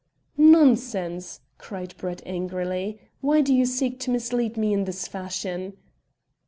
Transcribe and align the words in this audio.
"Nonsense," 0.35 1.41
cried 1.59 1.95
Brett 1.97 2.23
angrily. 2.25 2.99
"Why 3.19 3.41
do 3.41 3.53
you 3.53 3.65
seek 3.67 3.99
to 3.99 4.09
mislead 4.09 4.57
me 4.57 4.73
in 4.73 4.85
this 4.85 5.07
fashion?" 5.07 5.73